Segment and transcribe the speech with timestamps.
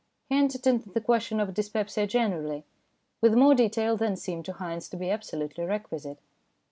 [0.29, 2.63] He entered into the question of dyspepsia generally,
[3.21, 6.17] with more detail than seemed to Haynes to be absolutely requisite.